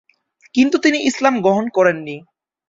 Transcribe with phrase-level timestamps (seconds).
[0.55, 2.15] কিন্তু তিনি ইসলাম গ্রহণ করেননি।